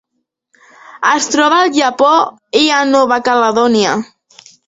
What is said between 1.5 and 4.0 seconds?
al Japó i a Nova Caledònia.